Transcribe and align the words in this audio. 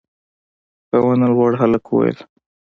په 0.89 0.97
ونه 1.05 1.27
لوړ 1.33 1.51
هلک 1.61 1.83
وويل: 1.87 2.17